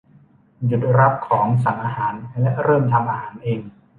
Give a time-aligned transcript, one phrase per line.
[0.65, 3.59] หยุดรับของสั่งอาหารและเริ่มทำอาหารเอง!